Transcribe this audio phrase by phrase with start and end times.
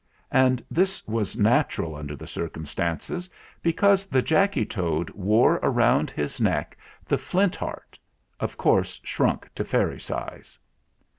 [0.31, 3.29] And this was natural under the circumstances,
[3.61, 7.99] because the Jacky Toad wore round his neck the Flint Heart
[8.39, 10.57] of course shrunk to fairy size.